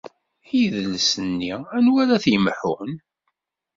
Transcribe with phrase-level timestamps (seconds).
[0.57, 2.91] I yidles-nni anwa ara t-yemḥun?